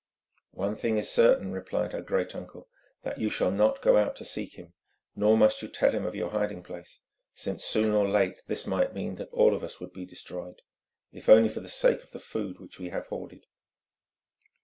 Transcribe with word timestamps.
"One 0.55 0.75
thing 0.75 0.97
is 0.97 1.11
certain," 1.11 1.51
replied 1.51 1.93
her 1.93 2.01
great 2.01 2.33
uncle: 2.33 2.67
"that 3.03 3.19
you 3.19 3.29
shall 3.29 3.51
not 3.51 3.83
go 3.83 3.97
out 3.97 4.15
to 4.15 4.25
seek 4.25 4.53
him, 4.53 4.73
nor 5.15 5.37
must 5.37 5.61
you 5.61 5.67
tell 5.67 5.91
him 5.91 6.07
of 6.07 6.15
your 6.15 6.31
hiding 6.31 6.63
place, 6.63 7.01
since 7.35 7.63
soon 7.65 7.93
or 7.93 8.07
late 8.09 8.41
this 8.47 8.65
might 8.65 8.95
mean 8.95 9.17
that 9.17 9.29
all 9.29 9.53
of 9.53 9.61
us 9.61 9.79
would 9.79 9.93
be 9.93 10.05
destroyed, 10.07 10.63
if 11.11 11.29
only 11.29 11.49
for 11.49 11.59
the 11.59 11.69
sake 11.69 12.01
of 12.03 12.13
the 12.13 12.19
food 12.19 12.59
which 12.59 12.79
we 12.79 12.89
have 12.89 13.05
hoarded." 13.09 13.45